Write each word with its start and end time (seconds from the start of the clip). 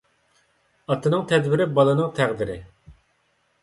ئاتىنىڭ 0.93 1.27
تەدبىرى 1.33 1.71
بالىنىڭ 1.79 2.13
تەقدىرى. 2.21 2.61